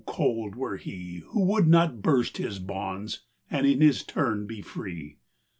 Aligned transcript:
cold 0.07 0.55
were 0.55 0.77
he 0.77 1.17
Who 1.27 1.43
would 1.43 1.67
not 1.67 2.01
burst 2.01 2.37
his 2.37 2.57
bonds, 2.57 3.19
and 3.51 3.67
in 3.67 3.81
his 3.81 4.03
turn 4.03 4.47
be 4.47 4.63
free. 4.63 5.17